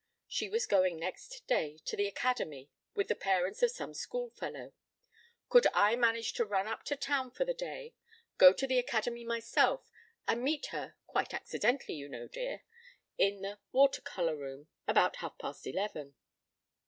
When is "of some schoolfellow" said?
3.61-4.73